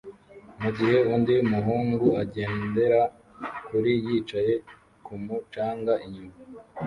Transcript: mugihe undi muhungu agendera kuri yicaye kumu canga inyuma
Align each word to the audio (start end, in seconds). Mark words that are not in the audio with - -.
mugihe 0.61 0.97
undi 1.13 1.35
muhungu 1.51 2.07
agendera 2.23 3.01
kuri 3.67 3.91
yicaye 4.05 4.53
kumu 5.05 5.35
canga 5.53 5.93
inyuma 6.05 6.35